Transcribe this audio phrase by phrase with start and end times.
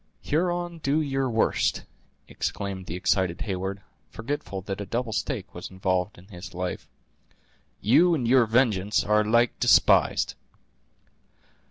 [0.23, 1.83] "Huron, do your worst!"
[2.27, 6.87] exclaimed the excited Heyward, forgetful that a double stake was involved in his life;
[7.81, 10.33] "you and your vengeance are alike despised."